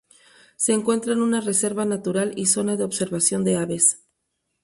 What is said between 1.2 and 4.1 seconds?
una reserva natural y zona de observación de aves.